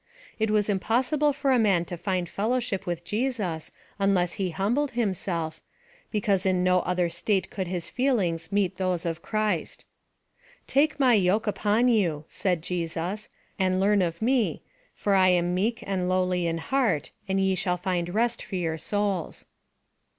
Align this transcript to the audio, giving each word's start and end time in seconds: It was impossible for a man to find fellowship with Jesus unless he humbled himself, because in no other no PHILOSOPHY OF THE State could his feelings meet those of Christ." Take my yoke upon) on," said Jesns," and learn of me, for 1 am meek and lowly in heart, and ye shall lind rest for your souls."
It 0.39 0.49
was 0.49 0.67
impossible 0.67 1.31
for 1.31 1.51
a 1.51 1.59
man 1.59 1.85
to 1.85 1.95
find 1.95 2.27
fellowship 2.27 2.87
with 2.87 3.05
Jesus 3.05 3.69
unless 3.99 4.33
he 4.33 4.49
humbled 4.49 4.89
himself, 4.93 5.61
because 6.09 6.43
in 6.43 6.63
no 6.63 6.79
other 6.79 7.03
no 7.03 7.05
PHILOSOPHY 7.05 7.05
OF 7.05 7.05
THE 7.05 7.17
State 7.19 7.49
could 7.51 7.67
his 7.67 7.89
feelings 7.91 8.51
meet 8.51 8.77
those 8.77 9.05
of 9.05 9.21
Christ." 9.21 9.85
Take 10.75 10.99
my 10.99 11.13
yoke 11.13 11.45
upon) 11.45 11.87
on," 12.07 12.23
said 12.27 12.63
Jesns," 12.63 13.29
and 13.59 13.79
learn 13.79 14.01
of 14.01 14.23
me, 14.23 14.63
for 14.95 15.13
1 15.13 15.29
am 15.33 15.53
meek 15.53 15.83
and 15.85 16.09
lowly 16.09 16.47
in 16.47 16.57
heart, 16.57 17.11
and 17.27 17.39
ye 17.39 17.53
shall 17.53 17.79
lind 17.85 18.11
rest 18.11 18.41
for 18.41 18.55
your 18.55 18.79
souls." 18.79 19.45